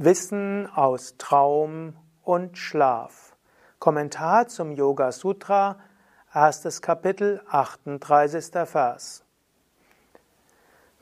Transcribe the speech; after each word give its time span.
Wissen 0.00 0.68
aus 0.72 1.16
Traum 1.18 1.96
und 2.22 2.56
Schlaf. 2.56 3.34
Kommentar 3.80 4.46
zum 4.46 4.70
Yoga 4.70 5.10
Sutra, 5.10 5.80
erstes 6.32 6.82
Kapitel, 6.82 7.42
38. 7.50 8.52
Vers. 8.64 9.24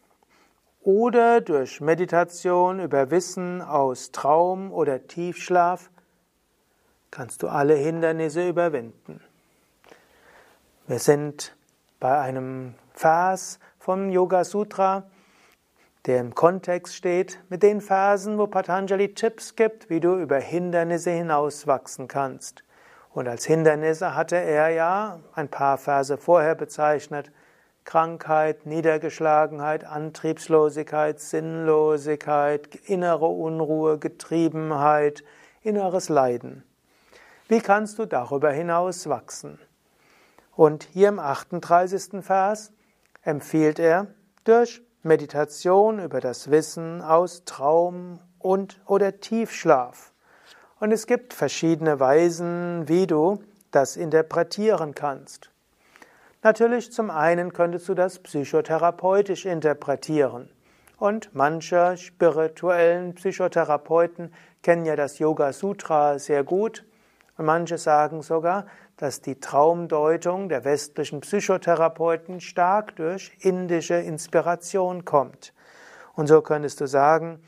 oder 0.80 1.42
durch 1.42 1.82
Meditation 1.82 2.80
über 2.80 3.10
Wissen 3.10 3.60
aus 3.60 4.10
Traum 4.10 4.72
oder 4.72 5.06
Tiefschlaf 5.06 5.90
kannst 7.14 7.44
du 7.44 7.48
alle 7.48 7.74
Hindernisse 7.74 8.48
überwinden. 8.48 9.20
Wir 10.88 10.98
sind 10.98 11.56
bei 12.00 12.18
einem 12.18 12.74
Vers 12.92 13.60
vom 13.78 14.10
Yoga 14.10 14.42
Sutra, 14.42 15.04
der 16.06 16.18
im 16.18 16.34
Kontext 16.34 16.96
steht 16.96 17.38
mit 17.48 17.62
den 17.62 17.80
Versen, 17.80 18.36
wo 18.36 18.48
Patanjali 18.48 19.14
Tipps 19.14 19.54
gibt, 19.54 19.88
wie 19.90 20.00
du 20.00 20.18
über 20.18 20.38
Hindernisse 20.38 21.12
hinauswachsen 21.12 22.08
kannst. 22.08 22.64
Und 23.10 23.28
als 23.28 23.44
Hindernisse 23.44 24.16
hatte 24.16 24.36
er 24.36 24.70
ja 24.70 25.20
ein 25.34 25.48
paar 25.48 25.78
Verse 25.78 26.18
vorher 26.18 26.56
bezeichnet. 26.56 27.30
Krankheit, 27.84 28.66
Niedergeschlagenheit, 28.66 29.84
Antriebslosigkeit, 29.84 31.20
Sinnlosigkeit, 31.20 32.74
innere 32.74 33.26
Unruhe, 33.26 33.98
Getriebenheit, 33.98 35.22
inneres 35.62 36.08
Leiden. 36.08 36.64
Wie 37.46 37.60
kannst 37.60 37.98
du 37.98 38.06
darüber 38.06 38.50
hinaus 38.50 39.06
wachsen? 39.06 39.58
Und 40.56 40.84
hier 40.84 41.08
im 41.08 41.18
38. 41.18 42.24
Vers 42.24 42.72
empfiehlt 43.22 43.78
er 43.78 44.06
durch 44.44 44.80
Meditation 45.02 45.98
über 45.98 46.20
das 46.20 46.50
Wissen 46.50 47.02
aus 47.02 47.44
Traum 47.44 48.18
und 48.38 48.80
oder 48.86 49.20
Tiefschlaf. 49.20 50.14
Und 50.80 50.90
es 50.90 51.06
gibt 51.06 51.34
verschiedene 51.34 52.00
Weisen, 52.00 52.88
wie 52.88 53.06
du 53.06 53.42
das 53.70 53.98
interpretieren 53.98 54.94
kannst. 54.94 55.50
Natürlich 56.42 56.92
zum 56.92 57.10
einen 57.10 57.52
könntest 57.52 57.90
du 57.90 57.94
das 57.94 58.20
psychotherapeutisch 58.20 59.44
interpretieren. 59.44 60.48
Und 60.96 61.34
manche 61.34 61.98
spirituellen 61.98 63.14
Psychotherapeuten 63.14 64.32
kennen 64.62 64.86
ja 64.86 64.96
das 64.96 65.18
Yoga 65.18 65.52
Sutra 65.52 66.18
sehr 66.18 66.42
gut 66.42 66.86
und 67.36 67.46
manche 67.46 67.78
sagen 67.78 68.22
sogar, 68.22 68.66
dass 68.96 69.20
die 69.20 69.40
Traumdeutung 69.40 70.48
der 70.48 70.64
westlichen 70.64 71.20
Psychotherapeuten 71.20 72.40
stark 72.40 72.96
durch 72.96 73.32
indische 73.40 73.94
Inspiration 73.94 75.04
kommt. 75.04 75.52
Und 76.14 76.28
so 76.28 76.42
könntest 76.42 76.80
du 76.80 76.86
sagen, 76.86 77.40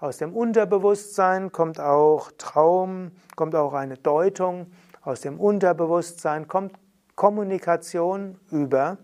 aus 0.00 0.18
dem 0.18 0.34
Unterbewusstsein 0.34 1.52
kommt 1.52 1.80
auch 1.80 2.30
Traum, 2.38 3.12
kommt 3.36 3.54
auch 3.54 3.74
eine 3.74 3.96
Deutung, 3.96 4.72
aus 5.02 5.20
dem 5.20 5.40
Unterbewusstsein 5.40 6.48
kommt 6.48 6.74
Kommunikation 7.14 8.38
über 8.50 8.98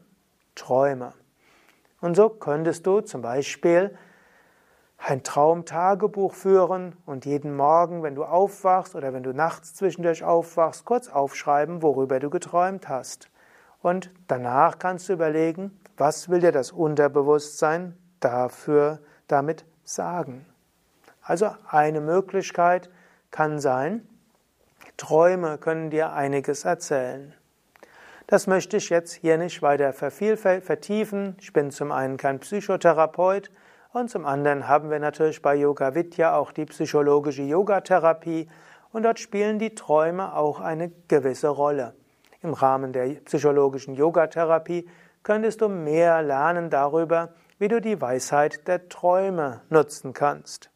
Träume. 0.55 1.14
Und 2.00 2.16
so 2.16 2.28
könntest 2.28 2.86
du 2.86 3.00
zum 3.00 3.22
Beispiel 3.22 3.96
ein 5.06 5.22
Traumtagebuch 5.22 6.33
führen 6.33 6.97
und 7.05 7.27
jeden 7.27 7.55
Morgen, 7.55 8.02
wenn 8.02 8.14
du 8.14 8.24
aufwachst 8.24 8.94
oder 8.94 9.12
wenn 9.12 9.22
du 9.22 9.34
nachts 9.34 9.74
zwischendurch 9.74 10.24
aufwachst, 10.24 10.86
kurz 10.86 11.08
aufschreiben, 11.08 11.83
worüber 11.83 12.20
du 12.20 12.30
geträumt 12.30 12.89
hast. 12.89 13.28
Und 13.83 14.11
danach 14.28 14.78
kannst 14.78 15.11
du 15.11 15.12
überlegen, 15.12 15.78
was 15.98 16.30
will 16.30 16.40
dir 16.40 16.52
das 16.52 16.73
Unterbewusstsein 16.73 17.98
dafür 18.20 19.01
damit 19.28 19.67
sagen. 19.84 20.46
Also 21.20 21.51
eine 21.68 22.01
Möglichkeit 22.01 22.89
kann 23.30 23.58
sein, 23.58 24.08
Träume 24.96 25.58
können 25.58 25.90
dir 25.90 26.12
einiges 26.12 26.64
erzählen. 26.64 27.34
Das 28.27 28.46
möchte 28.46 28.78
ich 28.78 28.89
jetzt 28.89 29.12
hier 29.12 29.36
nicht 29.36 29.61
weiter 29.61 29.92
vertiefen. 29.92 31.36
Ich 31.40 31.52
bin 31.52 31.70
zum 31.70 31.92
einen 31.92 32.17
kein 32.17 32.40
Psychotherapeut, 32.40 33.51
und 33.94 34.10
zum 34.10 34.27
anderen 34.27 34.66
haben 34.66 34.90
wir 34.90 34.98
natürlich 34.98 35.40
bei 35.40 35.55
Yoga 35.55 35.94
Vidya 35.94 36.36
auch 36.36 36.50
die 36.50 36.64
psychologische 36.66 37.42
Yogatherapie 37.42 38.48
und 38.92 39.05
dort 39.05 39.20
spielen 39.20 39.60
die 39.60 39.77
Träume 39.77 40.34
auch 40.34 40.60
eine 40.60 40.90
gewisse 41.06 41.48
Rolle. 41.48 41.94
Im 42.42 42.54
Rahmen 42.54 42.92
der 42.92 43.06
psychologischen 43.24 43.94
Yogatherapie 43.94 44.88
könntest 45.22 45.60
du 45.60 45.68
mehr 45.68 46.22
lernen 46.22 46.70
darüber, 46.70 47.34
wie 47.58 47.68
du 47.68 47.80
die 47.80 48.00
Weisheit 48.00 48.66
der 48.66 48.88
Träume 48.88 49.60
nutzen 49.70 50.12
kannst. 50.12 50.70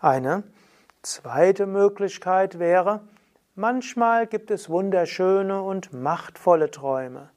Eine 0.00 0.44
zweite 1.02 1.66
Möglichkeit 1.66 2.60
wäre, 2.60 3.00
manchmal 3.56 4.28
gibt 4.28 4.52
es 4.52 4.70
wunderschöne 4.70 5.62
und 5.62 5.92
machtvolle 5.92 6.70
Träume. 6.70 7.30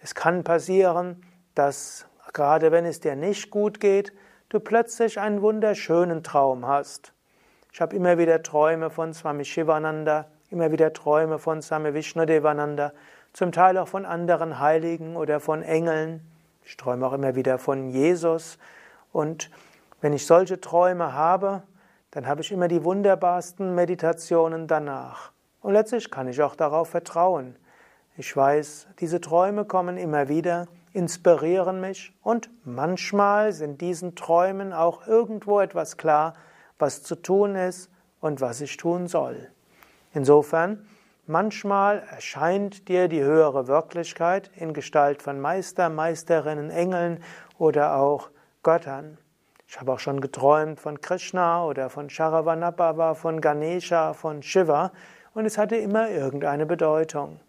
Es 0.00 0.14
kann 0.14 0.44
passieren, 0.44 1.24
dass 1.54 2.06
gerade 2.34 2.72
wenn 2.72 2.84
es 2.84 3.00
dir 3.00 3.16
nicht 3.16 3.50
gut 3.50 3.80
geht, 3.80 4.12
du 4.54 4.60
plötzlich 4.60 5.18
einen 5.18 5.42
wunderschönen 5.42 6.22
Traum 6.22 6.64
hast. 6.64 7.12
Ich 7.72 7.80
habe 7.80 7.96
immer 7.96 8.18
wieder 8.18 8.40
Träume 8.40 8.88
von 8.88 9.12
Swami 9.12 9.44
Shivananda, 9.44 10.26
immer 10.48 10.70
wieder 10.70 10.92
Träume 10.92 11.40
von 11.40 11.60
Swami 11.60 11.92
Vishnudevananda, 11.92 12.92
zum 13.32 13.50
Teil 13.50 13.76
auch 13.78 13.88
von 13.88 14.06
anderen 14.06 14.60
Heiligen 14.60 15.16
oder 15.16 15.40
von 15.40 15.62
Engeln. 15.64 16.20
Ich 16.62 16.76
träume 16.76 17.04
auch 17.04 17.14
immer 17.14 17.34
wieder 17.34 17.58
von 17.58 17.88
Jesus. 17.88 18.58
Und 19.12 19.50
wenn 20.00 20.12
ich 20.12 20.24
solche 20.24 20.60
Träume 20.60 21.14
habe, 21.14 21.64
dann 22.12 22.28
habe 22.28 22.42
ich 22.42 22.52
immer 22.52 22.68
die 22.68 22.84
wunderbarsten 22.84 23.74
Meditationen 23.74 24.68
danach. 24.68 25.32
Und 25.62 25.72
letztlich 25.72 26.12
kann 26.12 26.28
ich 26.28 26.40
auch 26.40 26.54
darauf 26.54 26.90
vertrauen. 26.90 27.56
Ich 28.16 28.36
weiß, 28.36 28.86
diese 29.00 29.20
Träume 29.20 29.64
kommen 29.64 29.96
immer 29.96 30.28
wieder 30.28 30.68
inspirieren 30.94 31.80
mich 31.80 32.16
und 32.22 32.48
manchmal 32.64 33.52
sind 33.52 33.80
diesen 33.80 34.14
Träumen 34.14 34.72
auch 34.72 35.06
irgendwo 35.06 35.60
etwas 35.60 35.96
klar, 35.96 36.34
was 36.78 37.02
zu 37.02 37.16
tun 37.16 37.56
ist 37.56 37.90
und 38.20 38.40
was 38.40 38.60
ich 38.60 38.76
tun 38.76 39.08
soll. 39.08 39.50
Insofern, 40.12 40.86
manchmal 41.26 42.04
erscheint 42.10 42.88
dir 42.88 43.08
die 43.08 43.22
höhere 43.22 43.66
Wirklichkeit 43.66 44.50
in 44.54 44.72
Gestalt 44.72 45.20
von 45.20 45.40
Meister, 45.40 45.90
Meisterinnen, 45.90 46.70
Engeln 46.70 47.22
oder 47.58 47.96
auch 47.96 48.30
Göttern. 48.62 49.18
Ich 49.66 49.80
habe 49.80 49.92
auch 49.92 49.98
schon 49.98 50.20
geträumt 50.20 50.78
von 50.78 51.00
Krishna 51.00 51.64
oder 51.66 51.90
von 51.90 52.08
Sharavanabhava, 52.08 53.14
von 53.14 53.40
Ganesha, 53.40 54.12
von 54.12 54.42
Shiva 54.44 54.92
und 55.34 55.44
es 55.44 55.58
hatte 55.58 55.74
immer 55.74 56.08
irgendeine 56.08 56.66
Bedeutung. 56.66 57.40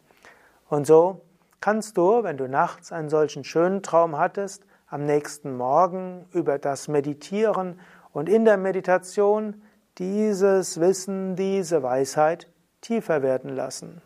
Und 0.68 0.88
so 0.88 1.22
kannst 1.66 1.98
du, 1.98 2.22
wenn 2.22 2.38
du 2.38 2.48
nachts 2.48 2.92
einen 2.92 3.10
solchen 3.10 3.44
schönen 3.44 3.82
Traum 3.82 4.20
hattest, 4.20 4.62
am 4.86 5.04
nächsten 5.04 5.58
Morgen 5.58 6.28
über 6.32 6.60
das 6.60 6.88
meditieren 6.88 7.80
und 8.14 8.30
in 8.30 8.46
der 8.46 8.58
Meditation 8.58 9.64
dieses 9.98 10.80
Wissen, 10.80 11.36
diese 11.36 11.82
Weisheit 11.82 12.48
tiefer 12.82 13.24
werden 13.24 13.50
lassen. 13.50 14.04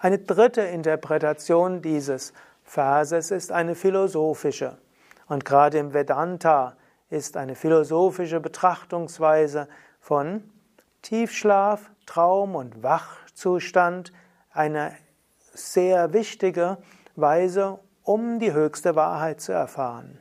Eine 0.00 0.18
dritte 0.18 0.60
Interpretation 0.60 1.80
dieses 1.80 2.34
Verses 2.62 3.30
ist 3.30 3.50
eine 3.50 3.74
philosophische. 3.74 4.76
Und 5.28 5.46
gerade 5.46 5.78
im 5.78 5.94
Vedanta 5.94 6.76
ist 7.08 7.38
eine 7.38 7.54
philosophische 7.54 8.38
Betrachtungsweise 8.38 9.68
von 9.98 10.44
Tiefschlaf, 11.00 11.90
Traum 12.04 12.54
und 12.54 12.82
Wachzustand 12.82 14.12
eine 14.52 14.92
sehr 15.54 16.12
wichtige 16.12 16.78
Weise, 17.16 17.78
um 18.02 18.38
die 18.38 18.52
höchste 18.52 18.96
Wahrheit 18.96 19.40
zu 19.40 19.52
erfahren. 19.52 20.20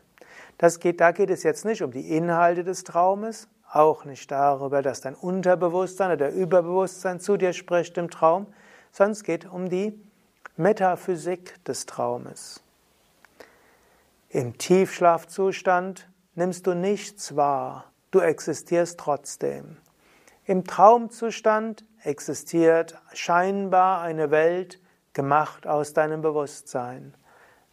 Das 0.57 0.80
geht, 0.80 1.01
da 1.01 1.12
geht 1.12 1.30
es 1.30 1.44
jetzt 1.44 1.65
nicht 1.65 1.81
um 1.81 1.91
die 1.91 2.15
Inhalte 2.15 2.63
des 2.63 2.83
Traumes, 2.83 3.50
auch 3.71 4.06
nicht 4.06 4.31
darüber, 4.31 4.81
dass 4.81 5.01
dein 5.01 5.15
Unterbewusstsein 5.15 6.12
oder 6.12 6.30
Überbewusstsein 6.30 7.19
zu 7.19 7.38
dir 7.38 7.53
spricht 7.53 7.97
im 7.97 8.09
Traum, 8.09 8.47
sondern 8.91 9.13
es 9.13 9.24
geht 9.24 9.51
um 9.51 9.69
die 9.69 10.00
Metaphysik 10.56 11.63
des 11.65 11.88
Traumes. 11.88 12.62
Im 14.29 14.57
Tiefschlafzustand 14.57 16.07
nimmst 16.36 16.68
du 16.68 16.75
nichts 16.75 17.36
wahr, 17.36 17.91
du 18.12 18.19
existierst 18.19 19.00
trotzdem. 19.00 19.77
Im 20.45 20.65
Traumzustand 20.65 21.86
existiert 22.03 23.01
scheinbar 23.13 24.01
eine 24.01 24.29
Welt, 24.29 24.79
gemacht 25.13 25.68
aus 25.68 25.94
deinem 25.94 26.21
Bewusstsein. 26.21 27.15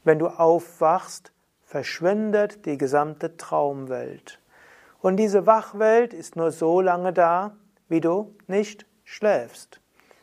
Wenn 0.05 0.19
du 0.19 0.29
aufwachst, 0.29 1.33
verschwindet 1.65 2.67
die 2.67 2.79
gesamte 2.79 3.37
Traumwelt. 3.37 4.41
Und 5.01 5.17
diese 5.17 5.47
Wachwelt 5.47 6.13
ist 6.13 6.37
nur 6.37 6.51
so 6.51 6.81
lange 6.81 7.13
da, 7.13 7.57
wie 7.89 8.01
du 8.01 8.35
nicht 8.47 8.87
schläfst. 9.05 9.81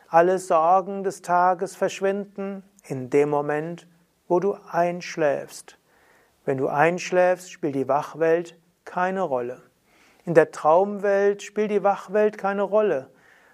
Alle 0.09 0.39
Sorgen 0.39 1.03
des 1.03 1.21
Tages 1.21 1.75
verschwinden 1.75 2.63
in 2.85 3.09
dem 3.09 3.29
Moment, 3.29 3.87
wo 4.27 4.39
du 4.39 4.57
einschläfst. 4.71 5.77
Wenn 6.45 6.57
du 6.57 6.67
einschläfst, 6.67 7.51
spielt 7.51 7.75
die 7.75 7.87
Wachwelt 7.87 8.57
keine 8.85 9.21
Rolle. 9.21 9.61
In 10.25 10.33
der 10.33 10.51
Traumwelt 10.51 11.43
spielt 11.43 11.71
die 11.71 11.83
Wachwelt 11.83 12.37
keine 12.37 12.61
Rolle. 12.61 13.09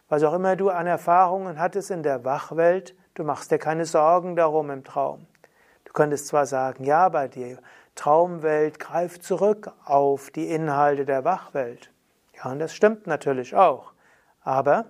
Was 0.09 0.23
auch 0.23 0.33
immer 0.33 0.55
du 0.55 0.69
an 0.69 0.87
Erfahrungen 0.87 1.59
hattest 1.59 1.89
in 1.89 2.03
der 2.03 2.23
Wachwelt, 2.25 2.95
du 3.15 3.23
machst 3.23 3.51
dir 3.51 3.59
keine 3.59 3.85
Sorgen 3.85 4.35
darum 4.35 4.69
im 4.69 4.83
Traum. 4.83 5.27
Du 5.85 5.93
könntest 5.93 6.27
zwar 6.27 6.45
sagen, 6.45 6.83
ja, 6.83 7.09
bei 7.09 7.27
dir 7.27 7.59
Traumwelt 7.95 8.79
greift 8.79 9.23
zurück 9.23 9.71
auf 9.85 10.31
die 10.31 10.49
Inhalte 10.49 11.05
der 11.05 11.23
Wachwelt. 11.23 11.91
Ja, 12.35 12.51
und 12.51 12.59
das 12.59 12.73
stimmt 12.73 13.05
natürlich 13.05 13.55
auch. 13.55 13.93
Aber 14.41 14.85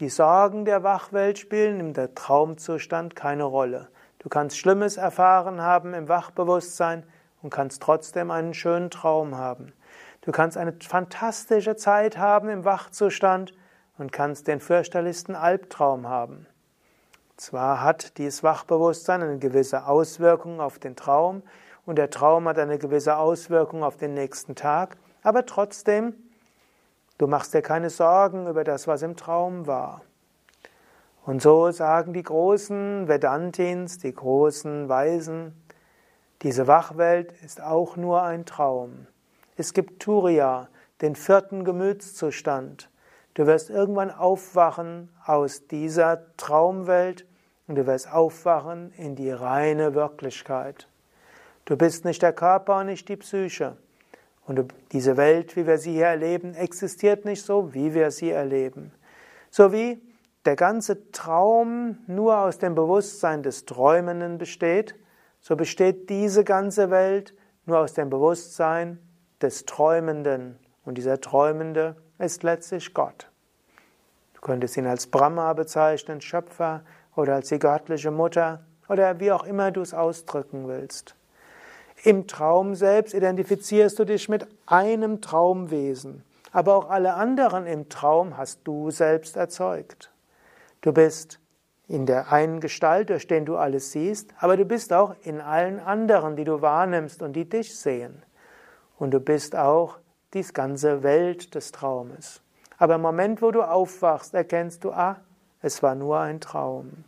die 0.00 0.08
Sorgen 0.08 0.64
der 0.64 0.82
Wachwelt 0.82 1.38
spielen 1.38 1.80
im 1.80 2.14
Traumzustand 2.14 3.16
keine 3.16 3.44
Rolle. 3.44 3.88
Du 4.18 4.28
kannst 4.28 4.58
Schlimmes 4.58 4.96
erfahren 4.96 5.60
haben 5.60 5.94
im 5.94 6.08
Wachbewusstsein 6.08 7.04
und 7.42 7.50
kannst 7.50 7.82
trotzdem 7.82 8.30
einen 8.30 8.54
schönen 8.54 8.90
Traum 8.90 9.36
haben. 9.36 9.72
Du 10.22 10.32
kannst 10.32 10.56
eine 10.56 10.74
fantastische 10.80 11.76
Zeit 11.76 12.18
haben 12.18 12.48
im 12.48 12.64
Wachzustand 12.64 13.52
und 13.98 14.10
kannst 14.10 14.48
den 14.48 14.60
fürchterlichsten 14.60 15.36
Albtraum 15.36 16.08
haben. 16.08 16.46
Zwar 17.36 17.82
hat 17.82 18.16
dieses 18.16 18.42
Wachbewusstsein 18.42 19.22
eine 19.22 19.38
gewisse 19.38 19.86
Auswirkung 19.86 20.60
auf 20.60 20.78
den 20.78 20.96
Traum 20.96 21.42
und 21.84 21.96
der 21.96 22.08
Traum 22.08 22.48
hat 22.48 22.58
eine 22.58 22.78
gewisse 22.78 23.18
Auswirkung 23.18 23.84
auf 23.84 23.98
den 23.98 24.14
nächsten 24.14 24.54
Tag, 24.54 24.96
aber 25.22 25.44
trotzdem, 25.44 26.14
du 27.18 27.26
machst 27.26 27.52
dir 27.52 27.62
keine 27.62 27.90
Sorgen 27.90 28.46
über 28.46 28.64
das, 28.64 28.86
was 28.86 29.02
im 29.02 29.16
Traum 29.16 29.66
war. 29.66 30.00
Und 31.26 31.42
so 31.42 31.70
sagen 31.72 32.12
die 32.12 32.22
großen 32.22 33.08
Vedantins, 33.08 33.98
die 33.98 34.14
großen 34.14 34.88
Weisen, 34.88 35.60
diese 36.42 36.66
Wachwelt 36.66 37.32
ist 37.44 37.60
auch 37.60 37.96
nur 37.96 38.22
ein 38.22 38.46
Traum. 38.46 39.06
Es 39.56 39.72
gibt 39.72 40.00
Turiya, 40.02 40.68
den 41.00 41.16
vierten 41.16 41.64
Gemütszustand. 41.64 42.88
Du 43.36 43.46
wirst 43.46 43.68
irgendwann 43.68 44.10
aufwachen 44.10 45.10
aus 45.26 45.66
dieser 45.66 46.22
Traumwelt 46.38 47.26
und 47.68 47.74
du 47.74 47.86
wirst 47.86 48.10
aufwachen 48.10 48.92
in 48.96 49.14
die 49.14 49.30
reine 49.30 49.94
Wirklichkeit. 49.94 50.88
Du 51.66 51.76
bist 51.76 52.06
nicht 52.06 52.22
der 52.22 52.32
Körper 52.32 52.78
und 52.78 52.86
nicht 52.86 53.10
die 53.10 53.16
Psyche. 53.16 53.76
Und 54.46 54.72
diese 54.92 55.18
Welt, 55.18 55.54
wie 55.54 55.66
wir 55.66 55.76
sie 55.76 55.92
hier 55.92 56.06
erleben, 56.06 56.54
existiert 56.54 57.26
nicht 57.26 57.42
so, 57.42 57.74
wie 57.74 57.92
wir 57.92 58.10
sie 58.10 58.30
erleben. 58.30 58.90
So 59.50 59.70
wie 59.70 60.00
der 60.46 60.56
ganze 60.56 61.12
Traum 61.12 61.98
nur 62.06 62.38
aus 62.38 62.56
dem 62.56 62.74
Bewusstsein 62.74 63.42
des 63.42 63.66
Träumenden 63.66 64.38
besteht, 64.38 64.94
so 65.42 65.56
besteht 65.56 66.08
diese 66.08 66.42
ganze 66.42 66.90
Welt 66.90 67.34
nur 67.66 67.80
aus 67.80 67.92
dem 67.92 68.08
Bewusstsein 68.08 68.98
des 69.42 69.66
Träumenden. 69.66 70.58
Und 70.86 70.96
dieser 70.96 71.20
Träumende 71.20 71.96
ist 72.18 72.42
letztlich 72.42 72.94
Gott. 72.94 73.28
Du 74.34 74.40
könntest 74.40 74.76
ihn 74.76 74.86
als 74.86 75.06
Brahma 75.06 75.52
bezeichnen, 75.52 76.20
Schöpfer, 76.20 76.82
oder 77.14 77.36
als 77.36 77.48
die 77.48 77.58
göttliche 77.58 78.10
Mutter, 78.10 78.64
oder 78.88 79.18
wie 79.20 79.32
auch 79.32 79.44
immer 79.44 79.70
du 79.70 79.80
es 79.80 79.94
ausdrücken 79.94 80.68
willst. 80.68 81.14
Im 82.04 82.26
Traum 82.26 82.74
selbst 82.74 83.14
identifizierst 83.14 83.98
du 83.98 84.04
dich 84.04 84.28
mit 84.28 84.46
einem 84.66 85.20
Traumwesen, 85.20 86.22
aber 86.52 86.76
auch 86.76 86.90
alle 86.90 87.14
anderen 87.14 87.66
im 87.66 87.88
Traum 87.88 88.36
hast 88.36 88.60
du 88.64 88.90
selbst 88.90 89.36
erzeugt. 89.36 90.12
Du 90.82 90.92
bist 90.92 91.40
in 91.88 92.06
der 92.06 92.32
einen 92.32 92.60
Gestalt, 92.60 93.10
durch 93.10 93.26
den 93.26 93.46
du 93.46 93.56
alles 93.56 93.92
siehst, 93.92 94.30
aber 94.38 94.56
du 94.56 94.64
bist 94.64 94.92
auch 94.92 95.14
in 95.22 95.40
allen 95.40 95.80
anderen, 95.80 96.36
die 96.36 96.44
du 96.44 96.60
wahrnimmst 96.60 97.22
und 97.22 97.32
die 97.34 97.48
dich 97.48 97.76
sehen. 97.78 98.22
Und 98.98 99.12
du 99.12 99.20
bist 99.20 99.56
auch 99.56 99.98
die 100.34 100.42
ganze 100.42 101.02
Welt 101.02 101.54
des 101.54 101.72
Traumes. 101.72 102.40
Aber 102.78 102.96
im 102.96 103.02
Moment, 103.02 103.42
wo 103.42 103.50
du 103.50 103.62
aufwachst, 103.62 104.34
erkennst 104.34 104.84
du, 104.84 104.92
ah, 104.92 105.16
es 105.62 105.82
war 105.82 105.94
nur 105.94 106.20
ein 106.20 106.40
Traum. 106.40 107.04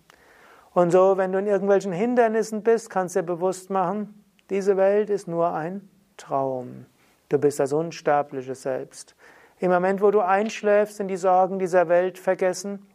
Und 0.72 0.90
so, 0.90 1.16
wenn 1.16 1.32
du 1.32 1.38
in 1.38 1.46
irgendwelchen 1.46 1.92
Hindernissen 1.92 2.62
bist, 2.62 2.90
kannst 2.90 3.16
du 3.16 3.20
dir 3.20 3.26
bewusst 3.26 3.70
machen, 3.70 4.24
diese 4.50 4.76
Welt 4.76 5.10
ist 5.10 5.28
nur 5.28 5.52
ein 5.52 5.88
Traum. 6.16 6.86
Du 7.28 7.38
bist 7.38 7.60
das 7.60 7.72
unsterbliche 7.72 8.54
Selbst. 8.54 9.14
Im 9.58 9.70
Moment, 9.70 10.00
wo 10.00 10.10
du 10.10 10.20
einschläfst, 10.20 10.96
sind 10.96 11.08
die 11.08 11.16
Sorgen 11.16 11.58
dieser 11.58 11.88
Welt 11.88 12.18
vergessen 12.18 12.86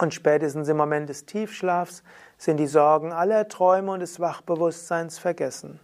und 0.00 0.12
spätestens 0.12 0.68
im 0.68 0.76
Moment 0.76 1.08
des 1.08 1.24
Tiefschlafs 1.24 2.02
sind 2.36 2.58
die 2.58 2.66
Sorgen 2.66 3.12
aller 3.12 3.48
Träume 3.48 3.92
und 3.92 4.00
des 4.00 4.20
Wachbewusstseins 4.20 5.18
vergessen. 5.18 5.80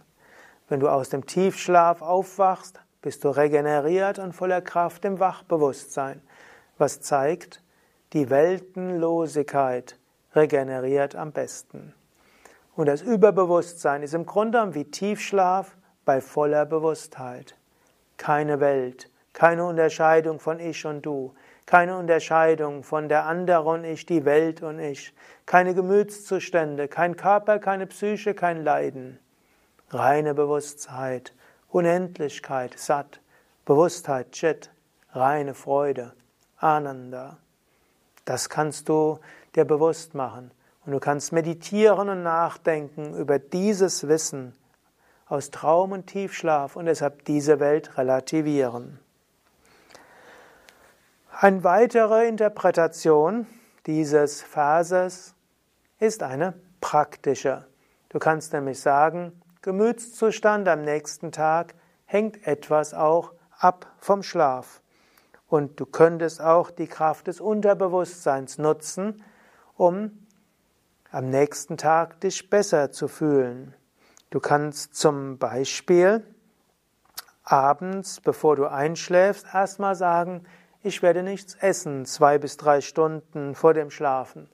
Wenn 0.69 0.79
du 0.79 0.89
aus 0.89 1.09
dem 1.09 1.25
Tiefschlaf 1.25 2.01
aufwachst, 2.01 2.79
bist 3.01 3.23
du 3.23 3.29
regeneriert 3.29 4.19
und 4.19 4.33
voller 4.33 4.61
Kraft 4.61 5.05
im 5.05 5.19
Wachbewusstsein, 5.19 6.21
was 6.77 7.01
zeigt, 7.01 7.61
die 8.13 8.29
Weltenlosigkeit 8.29 9.97
regeneriert 10.35 11.15
am 11.15 11.31
besten. 11.31 11.93
Und 12.75 12.87
das 12.87 13.01
Überbewusstsein 13.01 14.03
ist 14.03 14.13
im 14.13 14.25
Grunde 14.25 14.73
wie 14.73 14.85
Tiefschlaf 14.85 15.75
bei 16.05 16.21
voller 16.21 16.65
Bewusstheit. 16.65 17.55
Keine 18.17 18.59
Welt, 18.59 19.09
keine 19.33 19.65
Unterscheidung 19.65 20.39
von 20.39 20.59
Ich 20.59 20.85
und 20.85 21.05
Du, 21.05 21.33
keine 21.65 21.97
Unterscheidung 21.97 22.83
von 22.83 23.07
der 23.09 23.25
andere 23.25 23.69
und 23.69 23.83
ich, 23.83 24.05
die 24.05 24.25
Welt 24.25 24.61
und 24.61 24.79
ich, 24.79 25.13
keine 25.45 25.73
Gemütszustände, 25.73 26.87
kein 26.87 27.15
Körper, 27.15 27.59
keine 27.59 27.87
Psyche, 27.87 28.33
kein 28.33 28.63
Leiden. 28.63 29.19
Reine 29.89 30.33
Bewusstheit, 30.33 31.33
Unendlichkeit, 31.71 32.77
Sat, 32.77 33.21
Bewusstheit, 33.65 34.31
Chit, 34.33 34.71
reine 35.13 35.53
Freude, 35.53 36.13
Ananda. 36.57 37.37
Das 38.25 38.49
kannst 38.49 38.89
du 38.89 39.19
dir 39.55 39.65
bewusst 39.65 40.13
machen. 40.13 40.51
Und 40.85 40.93
du 40.93 40.99
kannst 40.99 41.31
meditieren 41.31 42.09
und 42.09 42.23
nachdenken 42.23 43.15
über 43.15 43.39
dieses 43.39 44.07
Wissen 44.07 44.53
aus 45.27 45.49
Traum 45.51 45.93
und 45.93 46.07
Tiefschlaf 46.07 46.75
und 46.75 46.85
deshalb 46.85 47.23
diese 47.25 47.59
Welt 47.59 47.97
relativieren. 47.97 48.99
Eine 51.31 51.63
weitere 51.63 52.27
Interpretation 52.27 53.47
dieses 53.85 54.43
Verses 54.43 55.33
ist 55.99 56.21
eine 56.21 56.53
praktische. 56.81 57.65
Du 58.09 58.19
kannst 58.19 58.51
nämlich 58.51 58.79
sagen, 58.79 59.40
Gemütszustand 59.63 60.67
am 60.67 60.81
nächsten 60.81 61.31
Tag 61.31 61.75
hängt 62.05 62.47
etwas 62.47 62.95
auch 62.95 63.33
ab 63.59 63.85
vom 63.99 64.23
Schlaf. 64.23 64.81
Und 65.47 65.79
du 65.79 65.85
könntest 65.85 66.41
auch 66.41 66.71
die 66.71 66.87
Kraft 66.87 67.27
des 67.27 67.39
Unterbewusstseins 67.39 68.57
nutzen, 68.57 69.23
um 69.75 70.25
am 71.11 71.29
nächsten 71.29 71.77
Tag 71.77 72.19
dich 72.21 72.49
besser 72.49 72.91
zu 72.91 73.07
fühlen. 73.07 73.75
Du 74.31 74.39
kannst 74.39 74.95
zum 74.95 75.37
Beispiel 75.37 76.25
abends, 77.43 78.19
bevor 78.19 78.55
du 78.55 78.65
einschläfst, 78.65 79.45
erstmal 79.53 79.93
sagen, 79.93 80.43
ich 80.81 81.03
werde 81.03 81.21
nichts 81.21 81.53
essen, 81.53 82.07
zwei 82.07 82.39
bis 82.39 82.57
drei 82.57 82.81
Stunden 82.81 83.53
vor 83.53 83.75
dem 83.75 83.91
Schlafen. 83.91 84.49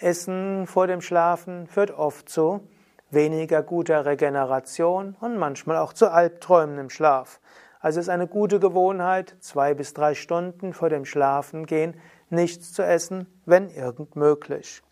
Essen 0.00 0.66
vor 0.66 0.88
dem 0.88 1.00
Schlafen 1.00 1.68
führt 1.68 1.92
oft 1.92 2.28
zu 2.28 2.68
weniger 3.10 3.62
guter 3.62 4.04
Regeneration 4.06 5.16
und 5.20 5.38
manchmal 5.38 5.78
auch 5.78 5.92
zu 5.92 6.10
Albträumen 6.10 6.78
im 6.78 6.90
Schlaf. 6.90 7.40
Also 7.80 8.00
ist 8.00 8.08
eine 8.08 8.26
gute 8.26 8.60
Gewohnheit, 8.60 9.36
zwei 9.40 9.74
bis 9.74 9.94
drei 9.94 10.14
Stunden 10.14 10.72
vor 10.72 10.88
dem 10.88 11.04
Schlafen 11.04 11.66
gehen, 11.66 11.94
nichts 12.28 12.72
zu 12.72 12.82
essen, 12.82 13.26
wenn 13.46 13.70
irgend 13.70 14.16
möglich. 14.16 14.82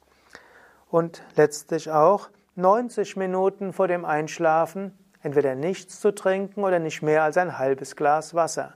Und 0.89 1.23
letztlich 1.35 1.91
auch 1.91 2.31
90 2.55 3.17
Minuten 3.17 3.73
vor 3.73 3.89
dem 3.89 4.05
Einschlafen 4.05 4.97
entweder 5.23 5.55
nichts 5.57 6.01
zu 6.01 6.15
trinken 6.15 6.63
oder 6.63 6.79
nicht 6.79 7.03
mehr 7.03 7.25
als 7.25 7.37
ein 7.37 7.59
halbes 7.59 7.97
Glas 7.97 8.35
Wasser. 8.35 8.75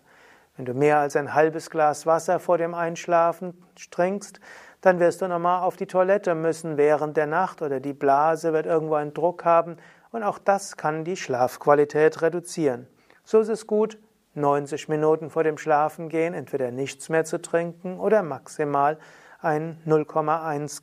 Wenn 0.57 0.65
du 0.67 0.75
mehr 0.75 0.99
als 0.99 1.15
ein 1.17 1.33
halbes 1.33 1.71
Glas 1.71 2.07
Wasser 2.07 2.41
vor 2.41 2.59
dem 2.59 2.75
Einschlafen 2.75 3.55
trinkst, 3.91 4.41
dann 4.81 4.99
wirst 5.01 5.21
du 5.23 5.29
nochmal 5.29 5.63
auf 5.63 5.77
die 5.77 5.87
Toilette 5.87 6.35
müssen 6.35 6.77
während 6.77 7.17
der 7.17 7.27
Nacht 7.27 7.63
oder 7.63 7.81
die 7.81 7.93
Blase 7.93 8.53
wird 8.53 8.67
irgendwo 8.67 8.95
einen 8.95 9.15
Druck 9.15 9.45
haben 9.45 9.77
und 10.11 10.23
auch 10.23 10.39
das 10.39 10.77
kann 10.77 11.05
die 11.05 11.17
Schlafqualität 11.17 12.23
reduzieren. 12.23 12.87
So 13.25 13.41
ist 13.41 13.49
es 13.49 13.67
gut, 13.67 13.99
90 14.35 14.89
Minuten 14.89 15.31
vor 15.31 15.45
dem 15.45 15.59
Schlafengehen 15.59 16.35
entweder 16.35 16.71
nichts 16.71 17.09
mehr 17.09 17.25
zu 17.25 17.41
trinken 17.43 17.99
oder 17.99 18.23
maximal 18.23 18.99
ein 19.41 19.81
0,1 19.87 20.83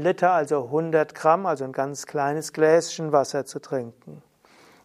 Liter, 0.00 0.32
also 0.32 0.64
100 0.64 1.14
Gramm, 1.14 1.46
also 1.46 1.64
ein 1.64 1.72
ganz 1.72 2.06
kleines 2.06 2.52
Gläschen 2.52 3.12
Wasser 3.12 3.44
zu 3.44 3.60
trinken. 3.60 4.22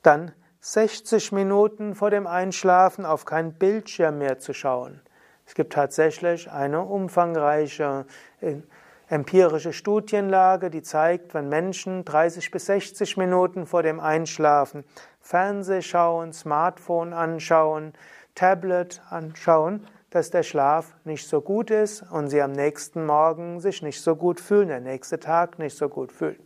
Dann 0.02 0.32
60 0.60 1.32
Minuten 1.32 1.96
vor 1.96 2.10
dem 2.10 2.28
Einschlafen 2.28 3.06
auf 3.06 3.26
keinen 3.26 3.54
Bildschirm 3.54 4.18
mehr 4.18 4.40
zu 4.40 4.54
schauen. 4.54 5.02
Es 5.46 5.54
gibt 5.54 5.74
tatsächlich 5.74 6.52
eine 6.52 6.82
umfangreiche 6.82 8.06
äh, 8.42 8.56
empirische 9.08 9.74
Studienlage, 9.74 10.70
die 10.70 10.82
zeigt, 10.82 11.34
wenn 11.34 11.50
Menschen 11.50 12.06
30 12.06 12.50
bis 12.52 12.66
60 12.66 13.18
Minuten 13.18 13.66
vor 13.66 13.84
dem 13.84 14.00
Einschlafen 14.00 14.84
Fernseh 15.22 15.82
schauen, 15.82 16.34
Smartphone 16.34 17.14
anschauen, 17.14 17.94
Tablet 18.34 19.02
anschauen, 19.10 19.88
dass 20.10 20.30
der 20.30 20.44
Schlaf 20.44 20.96
nicht 21.04 21.28
so 21.28 21.42
gut 21.42 21.70
ist 21.72 22.02
und 22.12 22.30
sie 22.30 22.42
am 22.42 22.52
nächsten 22.52 23.06
Morgen 23.06 23.60
sich 23.60 23.82
nicht 23.82 24.02
so 24.02 24.16
gut 24.16 24.40
fühlen, 24.40 24.70
der 24.70 24.80
nächste 24.80 25.20
Tag 25.20 25.60
nicht 25.60 25.78
so 25.78 25.90
gut 25.90 26.12
fühlen. 26.12 26.40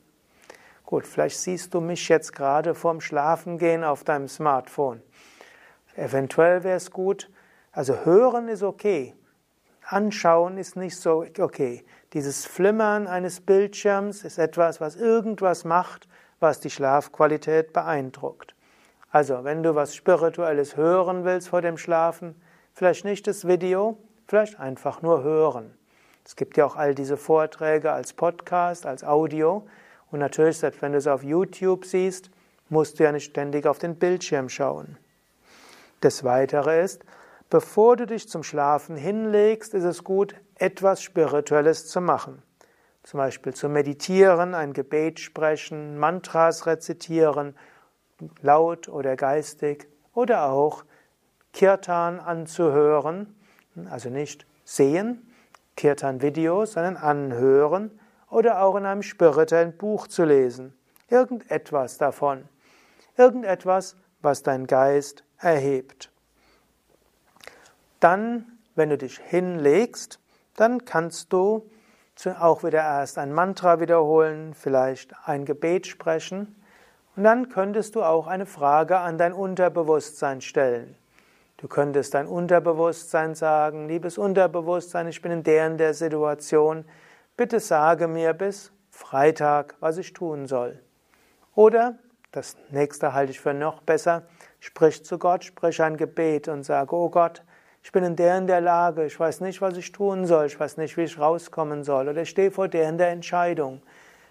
Gut, 0.86 1.06
vielleicht 1.06 1.38
siehst 1.38 1.74
du 1.74 1.82
mich 1.82 2.10
jetzt 2.10 2.34
gerade 2.34 2.74
vorm 2.74 3.00
Schlafengehen 3.00 3.84
auf 3.84 4.04
deinem 4.04 4.28
Smartphone. 4.28 5.02
Eventuell 5.96 6.64
wäre 6.64 6.78
es 6.78 6.90
gut, 6.90 7.30
also 7.72 8.06
hören 8.06 8.48
ist 8.48 8.64
okay, 8.64 9.16
anschauen 9.86 10.58
ist 10.58 10.76
nicht 10.76 10.98
so 10.98 11.26
okay. 11.40 11.84
Dieses 12.14 12.46
Flimmern 12.46 13.08
eines 13.08 13.42
Bildschirms 13.42 14.24
ist 14.24 14.38
etwas, 14.38 14.82
was 14.82 14.96
irgendwas 14.96 15.66
macht, 15.66 16.08
was 16.40 16.60
die 16.60 16.70
Schlafqualität 16.70 17.74
beeindruckt. 17.74 18.56
Also, 19.12 19.44
wenn 19.44 19.64
du 19.64 19.76
was 19.76 19.96
Spirituelles 19.96 20.78
hören 20.78 21.26
willst 21.26 21.50
vor 21.50 21.62
dem 21.62 21.78
Schlafen, 21.78 22.40
vielleicht 22.74 23.06
nicht 23.06 23.28
das 23.28 23.48
Video, 23.48 23.98
vielleicht 24.28 24.60
einfach 24.60 25.02
nur 25.02 25.24
hören. 25.24 25.74
Es 26.24 26.36
gibt 26.36 26.58
ja 26.58 26.66
auch 26.66 26.76
all 26.76 26.94
diese 26.94 27.18
Vorträge 27.18 27.92
als 27.92 28.14
Podcast, 28.14 28.86
als 28.86 29.04
Audio. 29.04 29.68
Und 30.12 30.20
natürlich, 30.20 30.60
selbst 30.60 30.82
wenn 30.82 30.92
du 30.92 31.00
es 31.00 31.08
auf 31.08 31.24
YouTube 31.24 31.86
siehst, 31.86 32.30
musst 32.70 33.00
du 33.00 33.04
ja 33.04 33.12
nicht 33.12 33.32
ständig 33.32 33.66
auf 33.66 33.80
den 33.80 33.96
Bildschirm 33.96 34.48
schauen. 34.48 34.98
Das 36.02 36.24
Weitere 36.24 36.84
ist, 36.84 37.04
bevor 37.50 37.96
du 37.96 38.06
dich 38.06 38.30
zum 38.30 38.44
Schlafen 38.44 38.96
hinlegst, 38.96 39.74
ist 39.74 39.84
es 39.84 40.04
gut, 40.04 40.36
etwas 40.56 41.02
Spirituelles 41.02 41.88
zu 41.88 42.02
machen. 42.02 42.42
Zum 43.04 43.18
Beispiel 43.18 43.54
zu 43.54 43.70
meditieren, 43.70 44.54
ein 44.54 44.74
Gebet 44.74 45.20
sprechen, 45.20 45.98
Mantras 45.98 46.66
rezitieren, 46.66 47.56
laut 48.42 48.90
oder 48.90 49.16
geistig, 49.16 49.88
oder 50.14 50.50
auch 50.52 50.84
Kirtan 51.54 52.20
anzuhören, 52.20 53.36
also 53.90 54.10
nicht 54.10 54.46
sehen, 54.64 55.34
Kirtan-Videos, 55.76 56.74
sondern 56.74 56.98
anhören 56.98 58.00
oder 58.30 58.62
auch 58.62 58.76
in 58.76 58.86
einem 58.86 59.02
spirituellen 59.02 59.76
Buch 59.78 60.08
zu 60.08 60.26
lesen. 60.26 60.74
Irgendetwas 61.08 61.98
davon. 61.98 62.48
Irgendetwas, 63.18 63.96
was 64.22 64.44
dein 64.44 64.68
Geist 64.68 65.24
erhebt. 65.38 66.12
Dann, 68.00 68.46
wenn 68.76 68.90
du 68.90 68.98
dich 68.98 69.18
hinlegst, 69.18 70.20
dann 70.56 70.86
kannst 70.86 71.34
du 71.34 71.70
auch 72.40 72.64
wieder 72.64 72.80
erst 72.80 73.18
ein 73.18 73.32
Mantra 73.32 73.80
wiederholen, 73.80 74.54
vielleicht 74.54 75.14
ein 75.26 75.46
Gebet 75.46 75.88
sprechen 75.88 76.56
und 77.16 77.24
dann 77.24 77.50
könntest 77.50 77.96
du 77.96 78.04
auch 78.04 78.28
eine 78.28 78.46
Frage 78.46 78.98
an 78.98 79.18
dein 79.18 79.34
Unterbewusstsein 79.34 80.42
stellen. 80.42 80.96
Du 81.58 81.68
könntest 81.68 82.14
dein 82.14 82.28
Unterbewusstsein 82.28 83.36
sagen, 83.36 83.88
liebes 83.88 84.18
Unterbewusstsein, 84.18 85.08
ich 85.08 85.22
bin 85.22 85.32
in 85.32 85.44
der 85.44 85.68
in 85.68 85.78
der 85.78 85.94
Situation, 85.94 86.86
bitte 87.36 87.60
sage 87.60 88.08
mir 88.08 88.34
bis 88.34 88.72
Freitag, 88.90 89.76
was 89.82 89.98
ich 89.98 90.14
tun 90.14 90.48
soll. 90.48 90.80
Oder, 91.56 91.96
das 92.32 92.56
nächste 92.70 93.14
halte 93.14 93.32
ich 93.32 93.42
für 93.42 93.54
noch 93.54 93.82
besser, 93.82 94.24
sprich 94.62 95.04
zu 95.04 95.18
Gott, 95.18 95.44
sprich 95.44 95.82
ein 95.82 95.98
Gebet 95.98 96.48
und 96.48 96.64
sage, 96.64 96.96
oh 96.96 97.10
Gott, 97.10 97.44
ich 97.82 97.92
bin 97.92 98.04
in 98.04 98.16
der 98.16 98.38
in 98.38 98.48
der 98.48 98.62
Lage, 98.62 99.06
ich 99.06 99.20
weiß 99.20 99.42
nicht, 99.42 99.62
was 99.62 99.78
ich 99.78 99.92
tun 99.92 100.26
soll, 100.26 100.48
ich 100.48 100.60
weiß 100.60 100.78
nicht, 100.78 100.98
wie 100.98 101.04
ich 101.04 101.20
rauskommen 101.20 101.84
soll, 101.84 102.10
oder 102.10 102.22
ich 102.22 102.30
stehe 102.30 102.52
vor 102.52 102.68
der 102.68 102.90
in 102.90 102.98
der 102.98 103.10
Entscheidung. 103.10 103.82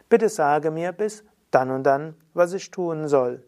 Bitte 0.09 0.29
sage 0.29 0.71
mir 0.71 0.93
bis 0.93 1.25
dann 1.51 1.71
und 1.71 1.85
dann, 1.85 2.15
was 2.35 2.53
ich 2.53 2.71
tun 2.71 3.09
soll. 3.09 3.43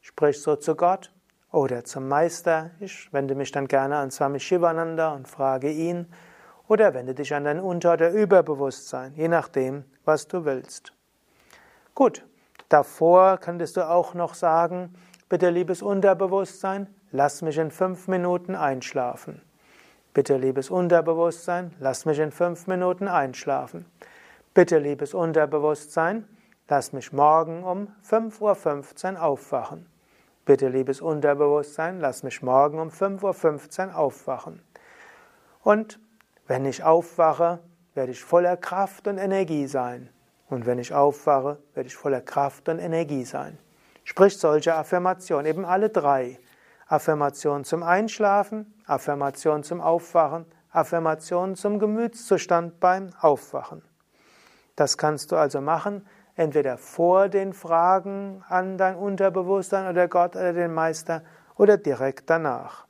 Sprich 0.00 0.40
so 0.40 0.56
zu 0.56 0.74
Gott 0.74 1.12
oder 1.50 1.84
zum 1.84 2.08
Meister. 2.08 2.70
Ich 2.80 3.12
wende 3.12 3.34
mich 3.34 3.52
dann 3.52 3.68
gerne 3.68 3.96
an 3.96 4.10
Swami 4.10 4.40
Shivananda 4.40 5.14
und 5.14 5.28
frage 5.28 5.70
ihn. 5.70 6.06
Oder 6.66 6.94
wende 6.94 7.14
dich 7.14 7.34
an 7.34 7.44
dein 7.44 7.60
Unter- 7.60 7.92
oder 7.92 8.10
Überbewusstsein, 8.10 9.14
je 9.14 9.28
nachdem, 9.28 9.84
was 10.04 10.26
du 10.28 10.44
willst. 10.44 10.94
Gut, 11.94 12.24
davor 12.70 13.38
könntest 13.38 13.76
du 13.76 13.88
auch 13.88 14.14
noch 14.14 14.34
sagen, 14.34 14.94
bitte 15.28 15.50
liebes 15.50 15.82
Unterbewusstsein, 15.82 16.88
lass 17.14 17.40
mich 17.40 17.56
in 17.56 17.70
fünf 17.70 18.08
Minuten 18.08 18.54
einschlafen. 18.54 19.40
Bitte 20.12 20.36
liebes 20.36 20.68
Unterbewusstsein, 20.68 21.72
lass 21.80 22.04
mich 22.04 22.18
in 22.18 22.30
fünf 22.30 22.66
Minuten 22.66 23.08
einschlafen. 23.08 23.86
Bitte 24.52 24.78
liebes 24.78 25.14
Unterbewusstsein, 25.14 26.28
Lass 26.66 26.94
mich 26.94 27.12
morgen 27.12 27.62
um 27.62 27.88
5.15 28.08 29.14
Uhr 29.14 29.22
aufwachen. 29.22 29.86
Bitte, 30.46 30.68
liebes 30.68 31.02
Unterbewusstsein, 31.02 32.00
lass 32.00 32.22
mich 32.22 32.42
morgen 32.42 32.78
um 32.78 32.88
5.15 32.88 33.88
Uhr 33.88 33.98
aufwachen. 33.98 34.62
Und 35.62 36.00
wenn 36.46 36.64
ich 36.64 36.82
aufwache, 36.82 37.58
werde 37.94 38.12
ich 38.12 38.24
voller 38.24 38.56
Kraft 38.56 39.06
und 39.06 39.18
Energie 39.18 39.66
sein. 39.66 40.08
Und 40.48 40.64
wenn 40.64 40.78
ich 40.78 40.94
aufwache, 40.94 41.58
werde 41.74 41.86
ich 41.86 41.96
voller 41.96 42.22
Kraft 42.22 42.70
und 42.70 42.78
Energie 42.78 43.26
sein. 43.26 43.58
Sprich 44.04 44.38
solche 44.38 44.74
Affirmationen, 44.74 45.44
eben 45.44 45.66
alle 45.66 45.90
drei. 45.90 46.38
Affirmation 46.94 47.64
zum 47.64 47.82
Einschlafen, 47.82 48.72
Affirmation 48.86 49.64
zum 49.64 49.80
Aufwachen, 49.80 50.46
Affirmation 50.70 51.56
zum 51.56 51.80
Gemütszustand 51.80 52.78
beim 52.78 53.10
Aufwachen. 53.20 53.82
Das 54.76 54.96
kannst 54.96 55.32
du 55.32 55.36
also 55.36 55.60
machen, 55.60 56.06
entweder 56.36 56.78
vor 56.78 57.28
den 57.28 57.52
Fragen 57.52 58.44
an 58.48 58.78
dein 58.78 58.94
Unterbewusstsein 58.94 59.90
oder 59.90 60.06
Gott 60.06 60.36
oder 60.36 60.52
den 60.52 60.72
Meister 60.72 61.24
oder 61.56 61.78
direkt 61.78 62.30
danach. 62.30 62.86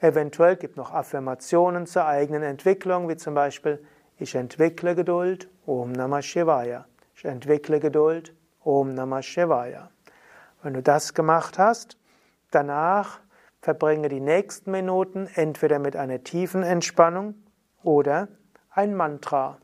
Eventuell 0.00 0.56
gibt 0.56 0.76
noch 0.76 0.92
Affirmationen 0.92 1.86
zur 1.86 2.06
eigenen 2.06 2.42
Entwicklung, 2.42 3.08
wie 3.08 3.16
zum 3.16 3.34
Beispiel 3.34 3.80
ich 4.18 4.34
entwickle 4.34 4.96
Geduld, 4.96 5.48
Om 5.66 5.92
Namah 5.92 6.20
Shivaya. 6.20 6.86
Ich 7.14 7.24
entwickle 7.24 7.78
Geduld, 7.78 8.34
Om 8.64 8.92
Namah 8.92 9.22
Shivaya. 9.22 9.90
Wenn 10.64 10.74
du 10.74 10.82
das 10.82 11.14
gemacht 11.14 11.58
hast, 11.60 11.96
danach 12.54 13.20
verbringe 13.60 14.08
die 14.08 14.20
nächsten 14.20 14.70
Minuten 14.70 15.28
entweder 15.34 15.78
mit 15.78 15.96
einer 15.96 16.22
tiefen 16.22 16.62
Entspannung 16.62 17.34
oder 17.82 18.28
ein 18.70 18.94
Mantra. 18.94 19.58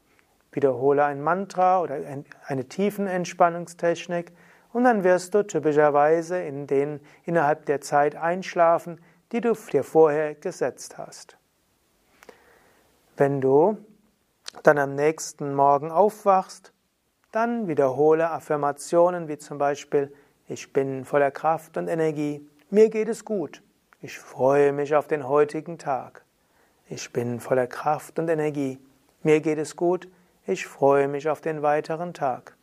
Wiederhole 0.53 1.05
ein 1.05 1.21
Mantra 1.21 1.81
oder 1.81 1.99
eine 2.47 2.65
tiefen 2.65 3.07
Entspannungstechnik 3.07 4.33
und 4.73 4.85
dann 4.85 5.05
wirst 5.05 5.35
du 5.35 5.47
typischerweise 5.47 6.43
in 6.43 6.67
den, 6.67 7.01
innerhalb 7.25 7.67
der 7.67 7.81
Zeit 7.81 8.17
einschlafen, 8.17 9.01
die 9.33 9.41
du 9.41 9.53
dir 9.53 9.85
vorher 9.85 10.35
gesetzt 10.35 10.99
hast. 10.99 11.37
Wenn 13.17 13.41
du 13.41 13.79
dann 14.63 14.79
am 14.79 14.95
nächsten 14.95 15.55
Morgen 15.55 15.91
aufwachst, 15.91 16.73
dann 17.33 17.69
wiederhole 17.69 18.31
Affirmationen 18.31 19.29
wie 19.29 19.39
zum 19.39 19.59
Beispiel 19.59 20.13
Ich 20.49 20.73
bin 20.73 21.05
voller 21.05 21.31
Kraft 21.31 21.77
und 21.77 21.87
Energie, 21.87 22.49
mir 22.71 22.89
geht 22.89 23.09
es 23.09 23.25
gut, 23.25 23.63
ich 24.01 24.19
freue 24.19 24.73
mich 24.73 24.95
auf 24.95 25.09
den 25.09 25.29
heutigen 25.29 25.77
Tag. 25.77 26.25
Ich 26.89 27.13
bin 27.13 27.41
voller 27.41 27.67
Kraft 27.67 28.19
und 28.19 28.29
Energie, 28.29 28.79
mir 29.23 29.41
geht 29.41 29.59
es 29.59 29.77
gut, 29.77 30.09
ich 30.47 30.67
freue 30.67 31.09
mich 31.09 31.29
auf 31.29 31.41
den 31.41 31.63
weiteren 31.63 32.15
Tag. 32.15 32.57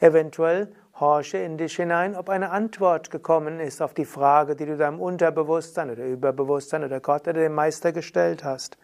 Eventuell 0.00 0.72
horche 0.98 1.38
in 1.38 1.58
dich 1.58 1.76
hinein, 1.76 2.16
ob 2.16 2.30
eine 2.30 2.50
Antwort 2.50 3.10
gekommen 3.10 3.60
ist 3.60 3.82
auf 3.82 3.92
die 3.92 4.06
Frage, 4.06 4.56
die 4.56 4.66
du 4.66 4.76
deinem 4.76 5.00
Unterbewusstsein 5.00 5.90
oder 5.90 6.04
Überbewusstsein 6.04 6.84
oder 6.84 7.00
Gott 7.00 7.22
oder 7.22 7.40
dem 7.40 7.54
Meister 7.54 7.92
gestellt 7.92 8.42
hast. 8.42 8.78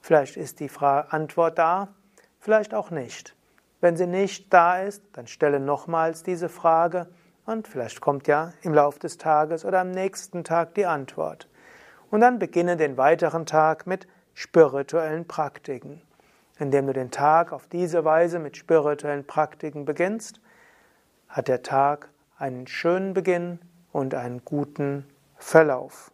Vielleicht 0.00 0.36
ist 0.36 0.60
die 0.60 0.70
Antwort 0.78 1.58
da, 1.58 1.88
vielleicht 2.40 2.72
auch 2.72 2.90
nicht. 2.90 3.34
Wenn 3.80 3.96
sie 3.96 4.06
nicht 4.06 4.52
da 4.52 4.80
ist, 4.80 5.02
dann 5.12 5.26
stelle 5.26 5.60
nochmals 5.60 6.22
diese 6.22 6.48
Frage 6.48 7.08
und 7.48 7.66
vielleicht 7.66 8.02
kommt 8.02 8.28
ja 8.28 8.52
im 8.60 8.74
Laufe 8.74 8.98
des 8.98 9.16
Tages 9.16 9.64
oder 9.64 9.80
am 9.80 9.90
nächsten 9.90 10.44
Tag 10.44 10.74
die 10.74 10.84
Antwort. 10.84 11.48
Und 12.10 12.20
dann 12.20 12.38
beginne 12.38 12.76
den 12.76 12.98
weiteren 12.98 13.46
Tag 13.46 13.86
mit 13.86 14.06
spirituellen 14.34 15.26
Praktiken. 15.26 16.02
Indem 16.58 16.88
du 16.88 16.92
den 16.92 17.10
Tag 17.10 17.52
auf 17.52 17.66
diese 17.66 18.04
Weise 18.04 18.38
mit 18.38 18.58
spirituellen 18.58 19.26
Praktiken 19.26 19.86
beginnst, 19.86 20.42
hat 21.26 21.48
der 21.48 21.62
Tag 21.62 22.10
einen 22.36 22.66
schönen 22.66 23.14
Beginn 23.14 23.60
und 23.92 24.14
einen 24.14 24.44
guten 24.44 25.06
Verlauf. 25.38 26.12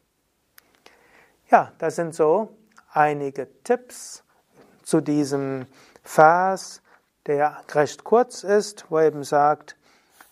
Ja, 1.50 1.73
das 1.79 1.97
sind 1.97 2.14
so 2.14 2.57
einige 2.93 3.49
Tipps 3.64 4.23
zu 4.85 5.00
diesem 5.00 5.67
Vers, 6.05 6.81
der 7.26 7.57
recht 7.73 8.05
kurz 8.05 8.45
ist, 8.45 8.87
wo 8.88 8.99
er 8.99 9.07
eben 9.07 9.25
sagt, 9.25 9.76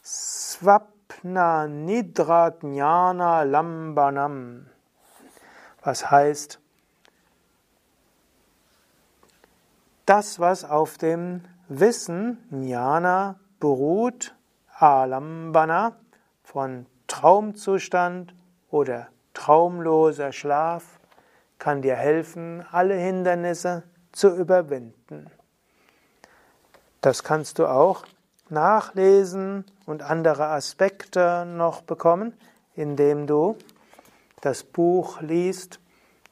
Swapna 0.04 1.68
Nidra 1.68 2.50
Jnana 2.60 3.44
Lambanam, 3.44 4.66
was 5.84 6.10
heißt 6.10 6.58
das, 10.06 10.40
was 10.40 10.64
auf 10.64 10.98
dem 10.98 11.44
Wissen, 11.68 12.38
Jnana, 12.50 13.38
beruht, 13.60 14.34
Alambana, 14.76 15.96
von 16.42 16.86
Traumzustand 17.06 18.34
oder 18.70 19.06
traumloser 19.34 20.32
Schlaf, 20.32 20.98
kann 21.60 21.80
dir 21.80 21.94
helfen, 21.94 22.66
alle 22.72 22.96
Hindernisse 22.96 23.84
zu 24.10 24.34
überwinden. 24.34 25.30
Das 27.00 27.22
kannst 27.22 27.60
du 27.60 27.68
auch 27.68 28.04
nachlesen 28.52 29.64
und 29.86 30.02
andere 30.02 30.46
Aspekte 30.46 31.44
noch 31.44 31.82
bekommen, 31.82 32.34
indem 32.76 33.26
du 33.26 33.56
das 34.40 34.62
Buch 34.62 35.20
liest, 35.20 35.80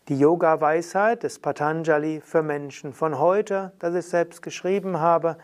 die 0.08 0.18
Yoga-Weisheit 0.18 1.22
des 1.22 1.38
Patanjali 1.38 2.20
für 2.20 2.42
Menschen 2.42 2.92
von 2.92 3.18
heute, 3.18 3.72
das 3.78 3.94
ich 3.94 4.04
selbst 4.06 4.42
geschrieben 4.42 5.00
habe. 5.00 5.38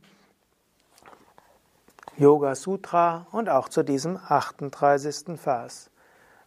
Yoga 2.17 2.55
Sutra 2.55 3.27
und 3.31 3.49
auch 3.49 3.69
zu 3.69 3.85
diesem 3.85 4.17
38. 4.17 5.39
Vers. 5.39 5.91